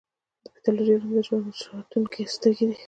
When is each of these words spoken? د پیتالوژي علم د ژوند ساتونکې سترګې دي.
د 0.43 0.45
پیتالوژي 0.53 0.91
علم 0.95 1.09
د 1.15 1.17
ژوند 1.27 1.49
ساتونکې 1.63 2.23
سترګې 2.35 2.65
دي. 2.69 2.75